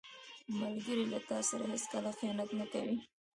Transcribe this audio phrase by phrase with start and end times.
[0.59, 2.97] ملګری له تا سره هیڅکله خیانت نه کوي